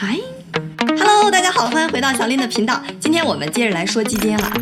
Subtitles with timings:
[0.00, 0.16] 嗨
[0.96, 2.80] ，Hello，大家好，欢迎回到小林的频道。
[3.00, 4.52] 今天我们接着来说基金了。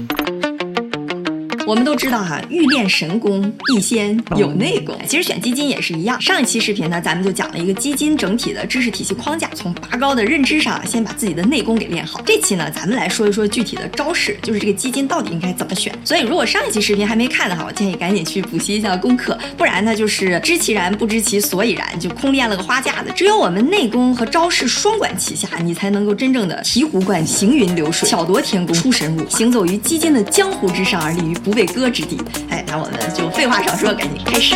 [1.66, 4.96] 我们都知道哈，欲练神功，必先有内功。
[5.04, 6.18] 其实选基金也是一样。
[6.22, 12.22] 上一期视频呢，咱们就讲了一个基金整体的知识体系框架，从拔高的认知上，先把自己的内功给练好。
[12.24, 15.92] 这期呢，咱们来说一说具体的招式，就是这个基金到底应该怎么选。
[16.04, 23.10] 所以，如果上一期视频还没看的话，我建议赶紧去补习一下功课，不然呢，就是知其然不知其所以然，就空练了个花架子。
[23.12, 31.55] 只有我们内功和招式双管齐下，你才能够真正的醍醐灌行云流水，巧夺天工，出神入化，行走于基金的江湖之上，而立于不。
[31.56, 32.20] 被割之地，
[32.50, 34.54] 哎，那我们就废话少说，赶紧开始。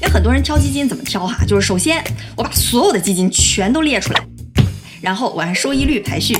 [0.00, 1.44] 有很多人挑基金怎么挑哈？
[1.46, 2.02] 就是首先
[2.34, 4.26] 我把所有的基金全都列出来，
[5.02, 6.34] 然后我按收益率排序，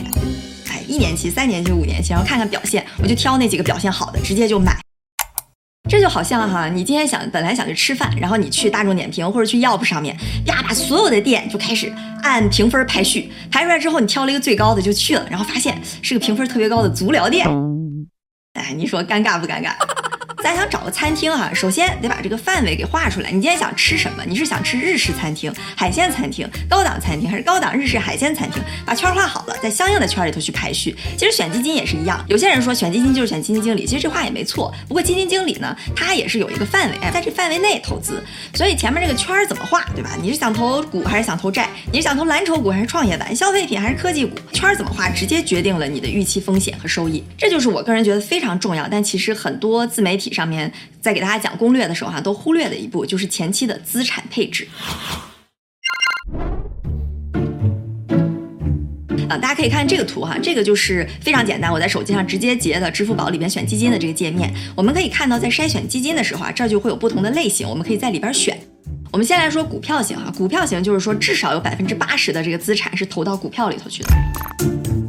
[0.71, 4.84] 哎，一年期、三年期、五年期，然后看看表现，我就挑那几个表现好的，直接就买。
[5.95, 10.13] 这就好像哈，你今天想本来想去吃饭，然后你去大众点评或者去 Yelp 上面，
[10.47, 17.47] 呀，把所有的店就开始按评分排序，排出来之后你挑了一个最高的就去了，然后发现是个评分特别高的足疗店，
[18.55, 19.71] 哎，你说尴尬不尴尬？
[20.45, 23.31] 咱想找个餐厅哈，首先得把这个范围给画出来。
[23.31, 24.23] 你今天想吃什么？
[24.27, 28.63] 你是想吃日式餐厅、海鲜餐厅、高档餐厅，还是高档日式海鲜餐厅？
[28.85, 30.95] 把圈画好了，在相应的圈里头去排序。
[31.17, 34.71] 其实选基金也是一样，有些人说选基金就是选基金经理，其实这话也没错。
[34.87, 38.23] 不过基金经理呢，他也是有一个范围，在这范围内投资。
[38.53, 40.11] 所以前面这个圈怎么画，对吧？
[40.21, 41.71] 你是想投股还是想投债？
[41.91, 44.37] 你是想投蓝筹股还是创业板、消费品还是科技股？
[44.53, 47.25] 圈怎么画，直接决定了你的预期风险和收益。
[47.39, 50.34] 这就是我个人觉得非常重要，但其实很多自媒体。
[50.35, 54.67] 上面在给大家讲攻略的时候哈，都忽略的一步就是前期的资产配置。
[59.27, 64.53] 啊，大家可以看这个图哈，这个就是非常简单，我在手机上直接截的支付宝里边选基金的这个界面。
[64.77, 68.59] 我们可以看到，在筛选基金的时候啊，这就会有不同的类型，我们可以在里边选。
[69.11, 75.04] 我们先来说股票型哈，股票型就是说至少有百分之八十的这个资产是投到股票里头去的。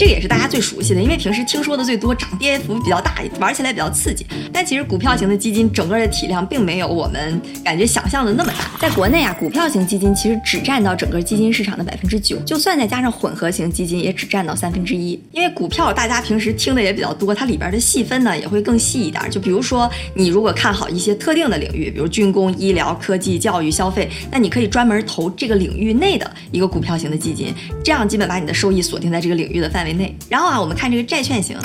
[0.00, 4.24] 这个也是大家最熟悉的，因为平时听说的最多，涨跌幅比较大，玩起来比较刺激。
[4.50, 8.78] 但其实股票型的基金整个的体量并没有我们感觉想象的那么大。
[8.80, 15.22] 在国内啊，股票型基金其实只占到整个基金市场的百分之九，就算再加上混合型基金，也只占到三分之一。
[15.32, 19.22] 因为股票大家平时听的也比较多，它里边的细分呢也会更细一点。
[19.30, 27.52] 就比如说你如果看好一些特定的领域，比如军工、医疗、科技、教育、消费，那你可以专门投这个领域内的一个股票型的基金，
[27.84, 29.89] 这样基本把你的收益锁定在这个领域的范围。
[29.92, 31.56] 内，然后啊，我们看这个债券型。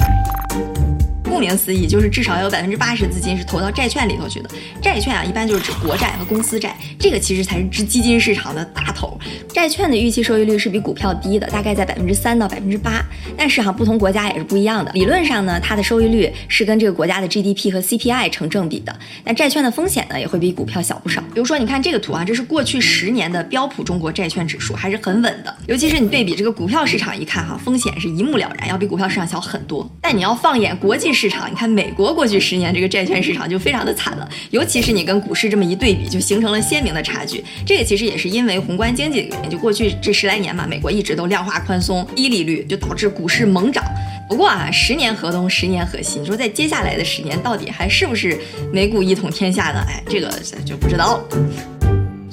[1.25, 4.49] 顾名思义，就是至少有百分之八十资金是投到债券里头去的。
[4.81, 9.17] 债券啊，一般就是指国债和公司债，这个其实才是基基金市场的大头。
[9.53, 13.03] 债券的预期收益率是比股票低的，大概在百分之三到百分之八。
[13.35, 14.91] 但是哈，不同国家也是不一样的。
[14.93, 18.95] 理论上呢，它的收益率是跟这个国家的 GDP 和 CPI 成正比的。
[19.23, 21.21] 但债券的风险呢，也会比股票小不少。
[21.33, 25.53] 比如说，你看这个图啊，这是过去十年的标普中国债券指数，还是很稳的。
[25.67, 29.89] 尤其是你对比这个股票市场一看哈，风险是一目了然，要比股票市场小很多。
[30.01, 37.43] 但你要放眼国际市，场，你看美国过去十年这个债券市场就非常的惨了，尤其是你跟股市这么一对比，就形成了鲜明的差距。
[37.65, 43.83] 这个其实也是因为宏观经济的原因，就过去这十来年嘛，美国一直都量化宽松、低利率，就导致股市猛涨。
[44.27, 48.37] 不过啊，十年河东，十年河西，你说在接下来的十年，到底还是不是
[48.73, 49.83] 美股一统天下呢？
[49.87, 50.29] 哎，这个
[50.65, 51.74] 就不知道了。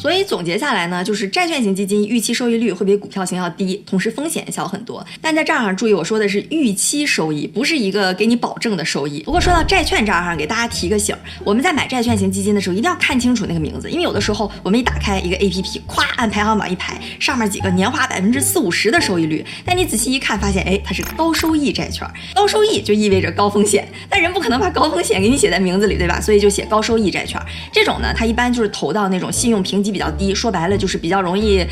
[0.02, 5.06] 所以总结下来呢，就是债券型基金预期收益率会比股票型要低，同时风险小很多。
[5.20, 9.20] 但在这儿注意，我说的是预期收益，不是一个给你保证的收益。
[9.20, 11.14] 不过说到债券这儿哈，给大家提个醒，
[11.44, 22.04] 我们在买债券型基金的时候，一定要看清楚那个名字，因为有的时候我们一打开一个 A P P，咵按排行榜一排，上面几个年化百分之四五十的收益率，但你仔细一看，发现哎，它是高收益债券，
[22.34, 26.20] 高收益就意味着高风险，但人不可能把高风险给你写在名字里，对吧？
[26.20, 27.41] 所以就写高收益债券。
[27.70, 29.91] 这种呢，它一般就是投到那种信用评级。
[29.92, 31.64] 比较低，说白了就是比较容易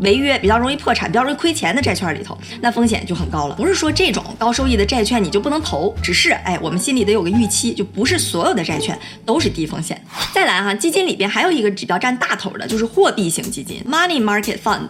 [0.00, 3.54] 违约、比较容易破产、比较容易亏钱的债券里头，那风险就很高了。
[3.56, 8.96] 不是说这种高收益的债券你就不能投，只是哎，我们心里得有个预期，就不是所有的债券
[9.26, 10.00] 都是低风险。
[10.32, 14.86] 再来哈，基金里边还有一个指标占大头的，就是货币型基金 （Money Market Fund）。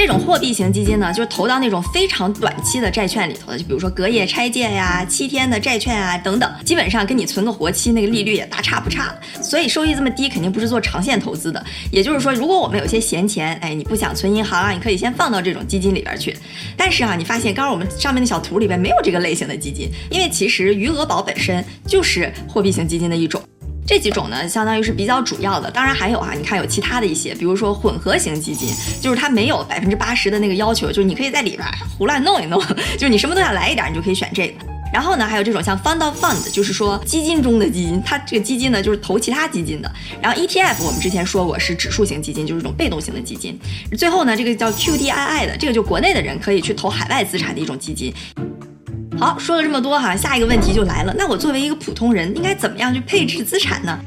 [0.00, 11.62] 这种货币型基金呢，就是投到那种非常短期的债券里头的，就比如说隔夜拆借呀、七天的债券啊等等，基本上跟你存个活期那个利率也大差不差，所以收益这么低，肯定不是做长线投资的。
[11.92, 16.34] 也就是说，如果我们有些闲钱，哎，你不想存银行啊，你可以先放到这种基金里边去。
[16.78, 23.42] 但是啊，你发现刚刚我们上面的小图里边没有这个类型的基金，因为其实余额宝本身就是货币型基金的一种。
[23.90, 25.68] 这几种呢，相当于是比较主要的。
[25.68, 28.68] 当然还有啊，你看有其他的一些，比如说混合型基金，
[29.00, 32.62] 就是它没有百分之八十的那个要求，就是你可以在里边胡乱弄一弄，
[32.96, 34.54] 就是你什么都想来一点，你就可以选这个。
[34.92, 39.92] 然后呢，还有这种像 fund fund，就是说基金中的基金，它这个基金呢就是投其他基金的。
[40.22, 43.58] 然后 ETF 我们之前说过是指数型基金，就是一种被动型的基金。
[43.98, 48.14] 最后呢，这个叫 QDII 的，这个就国内的人可以去投海外资产的一种基金。
[49.20, 53.98] 好，说了这么多哈，下一个问题就来了，那我作为一个普通人，应该怎么样去配置资产呢？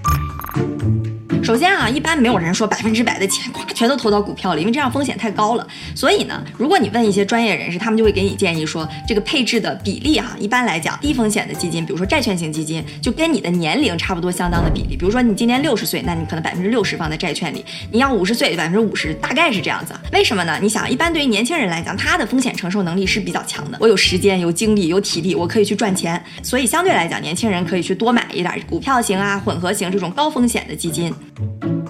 [1.44, 5.68] 首先啊，一般没有人说百分之百的钱咵全都投到股票里，因为这样风险太高了。
[5.94, 14.96] 所以呢，如果你问一些专业人士，他们就会给你建议说，这个配置的比例哈，一般来讲，低风险的基金，比如说债券型基金，就跟你的年龄差不多相当的比例。
[14.96, 17.60] 比如说你今年六十岁，那你可能百分之六十放在债券里；
[17.92, 19.94] 你要五十岁，百分之五十，大概是这样子。
[20.12, 20.58] 为什么呢？
[20.62, 23.78] 你想，一般对于年轻人来讲，他的风险承受能力是比较强的。
[23.82, 26.24] 我有时间、有精力、有体力，我可以去赚钱。
[26.42, 31.14] 所以相对来讲，年轻人可以去多买一点股票型啊、混合型这种高风险的基金。
[31.36, 31.83] Thank you.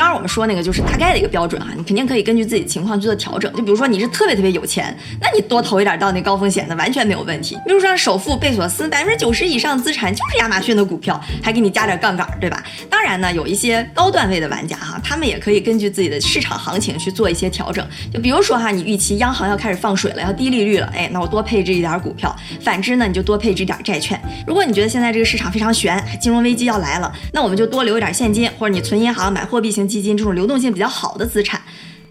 [0.00, 3.52] 当然，我们说那个就是大概的一个标准哈，你肯定可以根据自己情况去做调整。
[3.52, 7.54] 就比如说你是特别特别有钱，那你多投一点到那高风险的完全没有问题。
[7.66, 12.64] 比如说首富贝索斯，百分之九十以上资产就是亚马逊的股票，还给你加点杠杆，对吧？
[12.88, 17.86] 当然呢，有一些高段位的玩家哈，他们也可以根据自己的市场行情去做一些调整。
[18.10, 22.34] 就比如说哈，你预期央行要开始放水了，要低利率了，哎，那我多配置一点股票。
[22.62, 24.18] 反之呢，你就多配置一点债券。
[24.46, 30.70] 如果你觉得现在这个市场非常悬，金融危机要来了，那我们就多留一点现金，或者你存银行买货币型基金这种流动性。
[30.70, 31.60] 比较好的资产，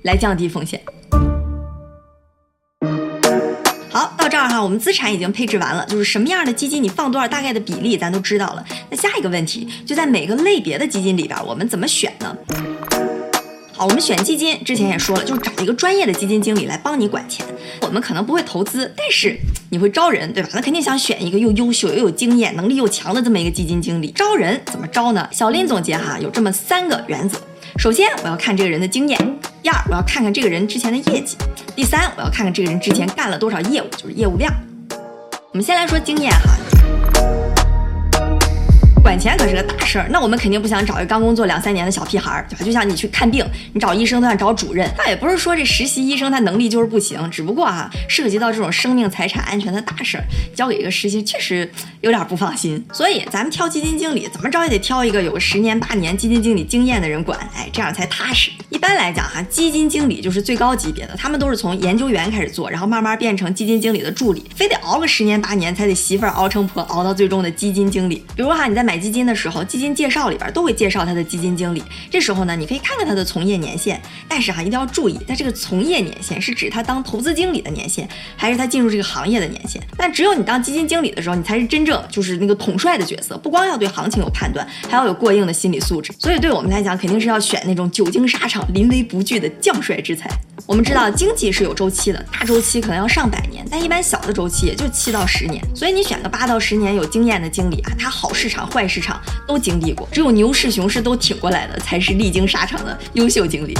[0.02, 0.82] 来降低风险。
[3.90, 8.66] 好，到这儿哈，我们资产已经配置完了，就是什么样的基金你放多少大概的比例，咱都知道了。
[8.90, 12.36] 那下一个问题就在每个类别的基金里边，我们怎么选呢？
[13.74, 17.46] 好，我们选基金之前也说了，就是找一个专业的基金经理来帮你管钱。
[17.82, 19.40] 我们可能不会投资，但是
[19.70, 20.50] 你会招人，对吧？
[20.54, 24.12] 那肯定想选一个又优秀又有经验、能力又强的这么一个基金经理。
[24.12, 25.28] 招人怎么招呢？
[25.32, 27.40] 小林总结哈，有这么三个原则。
[27.80, 29.18] 首先，我要看这个人的经验；
[29.64, 31.38] 第二，我要看看这个人之前的业绩；
[31.78, 34.54] 第三，我要看看这个人之前干了多少业务，就是业务量。
[35.54, 36.59] 我们先来说经验哈。
[39.10, 42.64] 管钱可是个大事儿，那我们肯定不想找一个刚工作两三年的小屁孩儿，对吧？
[42.64, 44.88] 就像你去看病，你找医生都想找主任。
[44.96, 50.24] 倒也不是说这实习医生他能力就是不行，只不过哈，涉及到这种生命财产安全的大事儿，
[50.54, 51.68] 交给一个实习确实
[52.02, 52.86] 有点不放心。
[52.94, 58.52] 所以咱们挑基金经理，怎么着也得挑一个有个十年八年基金经理经验的人管，哎，这样才踏实。
[58.70, 68.24] 一般来讲哈，基金经理就是最高级别的，他们都是从研究员开始做，然后慢慢变成基金经理的助理，非得熬个十年八年才得媳妇儿熬成婆，熬到最终的基金经理。
[68.36, 68.99] 比如哈，你在买。
[69.00, 71.82] 基金的时候，基金介绍里边都会介绍他的基金经理。
[72.10, 79.82] 这时候呢，你可以看看他的从业年限，但是哈，一定要注意，他这个从业年限是指他当投资经理的年限，还是他进入这个行业的年限？
[79.98, 86.14] 但只有你当基金经理的时候，你才是真正就是那个统帅的角色，不光要对行情有判断，还要有过硬的心理素质。
[86.20, 90.30] 所以对我们来讲，肯定是要选那种久经沙场、临危不惧的将帅之才。
[90.66, 95.64] 我们知道经济是有周期的，大周期可能要上百年，但一般小的周期也就七到十年。
[95.76, 103.74] 所以你选个八到十年有经验的经理啊，他好市场坏市场都经历过，只有牛市熊市都挺过来的，才是历经沙场的优秀经理。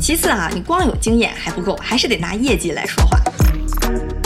[0.00, 3.18] 其次啊，你光有经验还不够，还是得拿业绩来说话。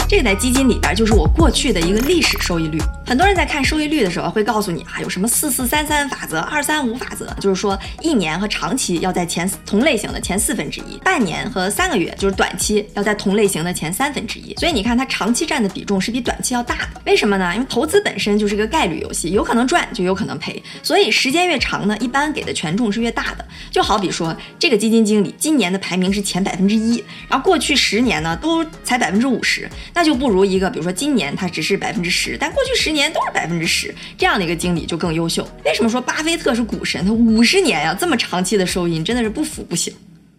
[0.09, 2.79] 这在基金里边就是我过去的一个历史收益率。
[3.07, 14.53] 很多人在看收益率的时候会告诉你啊，有什么四四三三法则、二三五法则，就是说一年和长期要在前同类型的前四分之一，半年和三个月就是短期要在同类型的前三分之一。
[14.55, 17.01] 所以你看它长期占的比重是比短期要大的。
[17.05, 17.49] 为什么呢？
[17.55, 20.61] 因为投资本身就是个概率游戏，有可能赚就有可能赔。
[20.83, 23.45] 所以时间越长呢，一般给的权重是越大的。
[23.71, 29.69] 就好比说这个基金经理今年的排名是前百分之一，然后过去十年呢都才百分之五十。
[29.93, 35.47] 那就不如一个，比如说今年他只是百分之十，但过去十年年都是百分之十，这样的一个经理就更优秀。
[35.63, 37.05] 为什么说巴菲特是股神？
[37.05, 39.93] 他五十年呀，这么长期的收益，你真的是不服不行。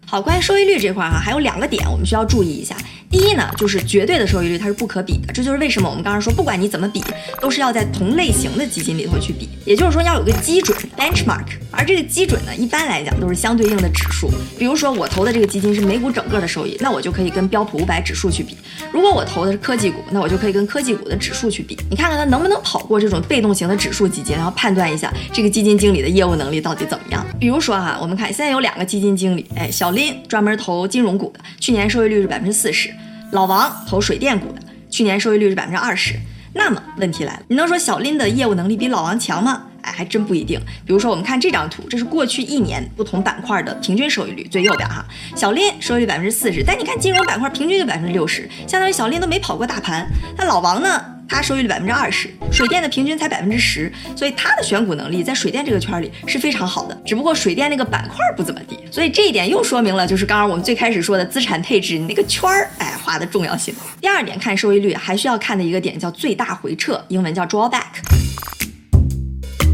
[0.05, 2.77] 好，关于收益率这块哈，还有两个点我们需要注意一下。
[3.11, 7.03] 第一呢，就是绝对的收益率它是不可比的，这就是为什么我们刚刚说，不管你怎么比，
[7.41, 14.31] 都是要在同类型的基金里头去比，也就是说要有个基准 benchmark，而这个基准呢，一般来讲都是相对应的指数。
[14.59, 18.55] 比如说我投的这个基金是美股整个的收益，那我就可以跟标普五百指数去比；
[18.93, 21.79] 如果我投的是科技股，那我就可以跟科技股的指数去比。
[21.89, 27.27] 你看看它能不能跑过这种被动型的指数基金，然后判断一下这个基金经理的业务能力到底怎么样。
[27.41, 32.93] 比如说哈，我们看现在有两个基金经理，哎，小林专门投金融股的，去年收益率是百分之四十。
[33.33, 36.15] 老王投水电股的，去年收益率是百分之二十。
[36.55, 39.63] 那么问题来了，你能说小林的业务能力比老王强吗？
[39.83, 40.59] 哎，还真不一定。
[40.85, 45.05] 比如说，我们看这张图，这是过去一年不同板块的平均收益率，最右边哈，
[45.37, 50.09] 小林收益率百分之四十，但你看金融板块平均就百分之六十，相当于小林都没跑过大盘。
[50.37, 51.05] 那老王呢？
[51.29, 56.99] 它收益率百分之二十，水电的平均才百分之十，所以它的选股能力在水电这个圈里是非常好的。
[57.05, 63.75] 只不过水电那个板块不怎么地，所以这一点又说明了，就是刚刚我们最开始说的资产配置那个圈儿，哎，画的重要性。
[64.01, 68.28] 第二点看收益率，还需要看的一个点叫最大回撤，英文叫 drawback。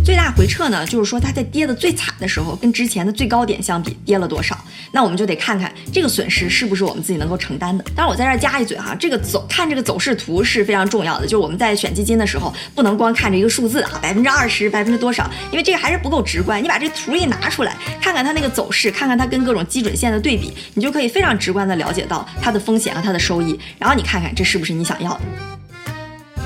[0.05, 4.55] 最大回撤呢，就是说它在跌的最惨的时候，跟之前的最高点相比跌了多少，
[4.93, 7.83] 那我们就得看看这个损失是不是我们自己能够承担的。
[7.97, 16.63] 当然，我在这儿加一嘴哈，这个走看这个走势图是非常重要的，就是我们在选基金的时候，不能光看着一个数字啊，百分之二十，百分之多少，因为这个还是不够直观。
[16.63, 25.54] 你把这图一拿出来，看看它那个走势，看看它跟各种基准线的对比，你就可以非常直观的了解到它的风险和它的收益，然后你看看这是不是你想要的。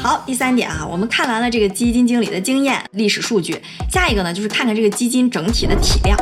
[0.00, 6.16] 好，第三点啊，我们看完了这个基金经理的经验、历史数据，下一个呢就是看看这个基金整体的体量。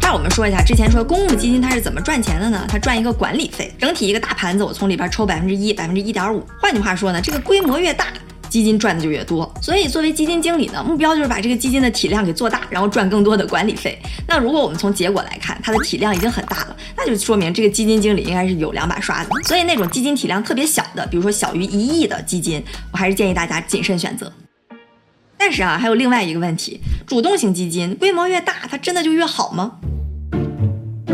[0.00, 2.66] 这我们说一下，之前说公募基金它是怎么赚钱的呢？
[2.68, 6.46] 它赚一个管理费，整体一个大盘子，我从里边抽百分之一、百分之一点五。
[6.60, 8.06] 换句话说呢，这个规模越大。
[8.48, 13.98] 基金赚的就越多，所以作为基金经理呢，目标就是把这个基金的体量给做大，然后赚更多的管理费。
[14.26, 19.30] 那如果我们从结果来看，它的体量已经很大了，那就说明这个基金经理应该是有两把刷子。
[19.44, 22.62] 所以那种基金体量特别小的，比如说小于一亿的基金，
[22.92, 24.32] 我还是建议大家谨慎选择。
[25.36, 29.78] 但是啊，还有另外一个问题，主动型基金规模越大，它真的就越好吗？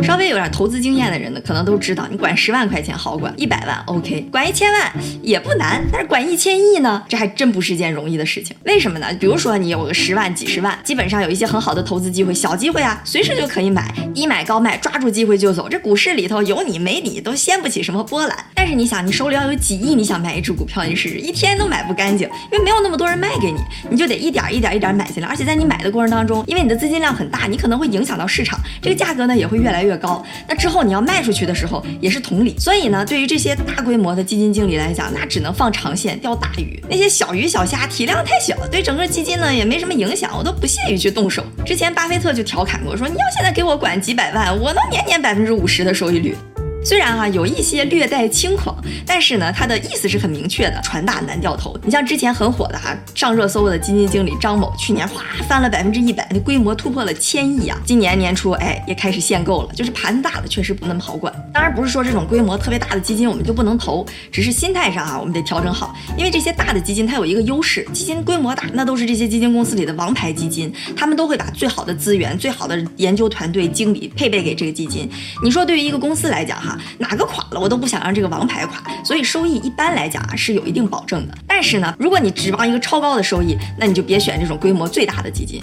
[0.03, 8.57] 稍微有点投资经验的人呢，可能都知道，你管十万块钱好管，一百万 OK，管一千万也不难，但是管一千亿呢，这还真不是件容易的事情。
[8.65, 9.07] 为什么呢？
[9.19, 15.69] 比如说你有个十万、几十万，基本上有一些很好的投资机会，小机会啊，随时就可以买，低买高卖，抓住机会就走。
[15.69, 18.37] 这股市里头有你没你都掀不起什么波澜。
[18.55, 23.59] 但是你想，你手里要有几亿，你想买一只股票，你试试，一天都买不干净，因为没有那么多人卖给你，
[23.91, 25.29] 你就得一点一点一点买进来。
[25.29, 29.95] 而且在你买的过程当中，因为你的资金量很大，你可能会影响到市场，这个价格呢也会越来越。
[29.95, 32.59] 高，那之后你要卖出去的时候也是同理。
[32.59, 36.83] 所以呢，对于这些大规模的基金经理来讲，那只能放长线钓大鱼。
[36.91, 41.45] 那些小鱼小虾体量太小，对整个基金呢也没什么影响，我都不屑于去动手。
[41.65, 46.37] 之前巴菲特就调侃过，说你要现在给我管几百万，我能年年百分之五十的收益率。
[46.85, 48.77] 虽然哈有一些略带轻狂，
[49.07, 51.75] 但是呢，他的意思是很明确的，船大难掉头。
[51.83, 57.81] 你像之前很火的哈上热搜的基金经理张某，去年哗翻了百分之一百，那规模突破了千亿啊！
[57.87, 61.33] 今年年初哎也开始限购了，就是盘子大的确实不那么好管。
[61.55, 75.09] 当然不是说这种规模特别大的基金我们就不能投，只是心态上啊我们得调整好，因为这些大的基金它有一个优势，基金规模大，那都是这些基金公司里的王牌基金，他们都会把最好的资源、最好的研究团队、经理配备给这个基金。
[75.43, 76.74] 你说对于一个公司来讲哈。
[76.99, 81.35] 哪个垮了，我都不想让这个王牌垮，所以收益一般来讲啊是有一定保证的。
[81.47, 85.63] 但是呢，如果你指望一个超高的收益，那你就别选这种规模最大的基金。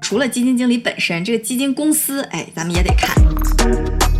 [0.00, 4.17] 除了基金经理本身，这个基金公司，哎，咱们也得看。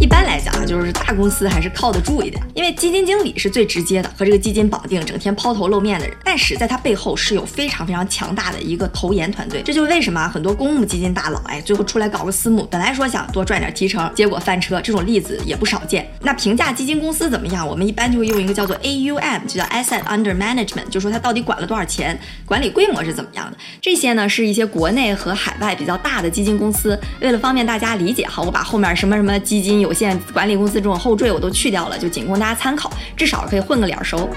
[0.00, 6.16] 一般来讲啊，就是大公司还是靠得住一点，因为基金经理是最直接的和这个基金绑定，整天抛头露面的人。
[6.24, 16.08] 但是在他背后是有非常非常强大的一个投研团队，这就是为什么很多公募基金大佬哎，最后出来搞个私募，本来说想多赚点提成，结果翻车，这种例子也不少见。
[16.22, 17.66] 那评价基金公司怎么样？
[17.66, 23.56] 我们一般就会用一个叫做 AUM，就叫 Asset Under Management，就说它到底管了多少钱，管理规模是怎么样的。
[23.80, 29.87] 这些呢是一些国内和海外比较大的基金公司，为了方便大家理解，哈，我把后面什么什么基金有。
[29.88, 34.28] 有限管理公司这种后缀我都去掉了，就仅供大家参考，至少可以混个脸熟。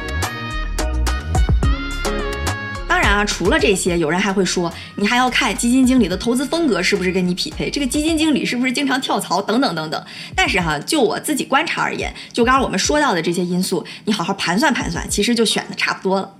[2.88, 10.02] 当然啊，除了这些，有人还会说，你还要看基金经理的投资风格是不是跟你匹配，这个基金经理是不是经常跳槽等等等等。
[10.34, 16.32] 但是哈，就我自己观察而言，就刚刚我们说到的这些因素，你好好盘算盘算，其实就选的差不多了。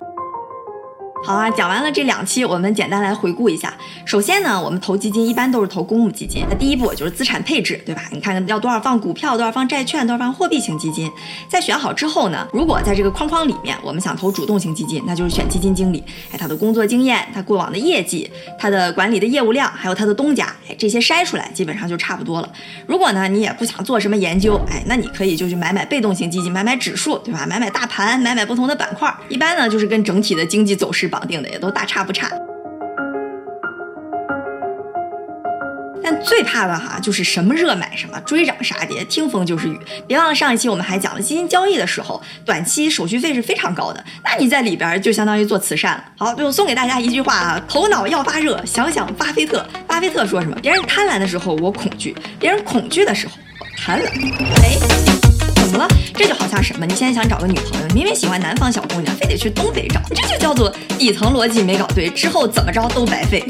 [1.24, 3.72] 好啊，讲完了这两期，我们简单来回顾一下。
[4.04, 6.44] 首先呢，我们投基金一般都是投公募基金。
[6.50, 8.02] 那第一步就是资产配置，对吧？
[8.10, 11.08] 你看看要多少放股票，多少放债券，多少放货币型基金。
[11.48, 16.02] 在选好之后呢，如果在这个框框里面，我们想投主动型基金，那就是选基金经理。
[16.32, 22.52] 哎，他的工作经验，他过往的业绩，他的管理的业务量，还有他的东家，哎，这些筛出来基本上就差不多了。
[22.84, 27.46] 如果呢，你也不想做什么研究，哎，那你可以就去买买被动型基金，买买指数，对吧？
[27.46, 29.14] 买买大盘，买买不同的板块。
[29.28, 31.11] 一般呢，就是跟整体的经济走势。
[31.12, 32.26] 绑定的也都大差不差，
[36.02, 39.78] 但最怕的哈就是什么热买什么，追涨杀跌，听风就是雨。
[40.06, 46.04] 别忘了上一期我们还讲了基金交易的时候，短期手续费是非常高的，那你在里边就相当于做慈善了。
[46.16, 49.62] 好，最后送给大家一句话啊：头脑要发热，想想巴菲特。
[49.86, 50.56] 巴菲特说什么？
[50.62, 54.06] 别人贪婪的时候我恐惧，别人恐惧的时候我贪婪。
[54.62, 55.21] 哎。
[55.72, 55.90] 怎么了？
[56.14, 56.84] 这就好像什么？
[56.84, 63.42] 你现在想找个女朋友，明明喜欢南方小姑娘，非得去东北找，这就叫做底层逻辑没搞对，之后怎么着都白费。